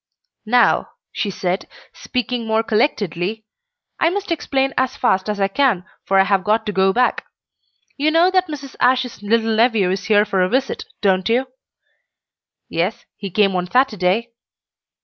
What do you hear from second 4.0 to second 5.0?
must explain as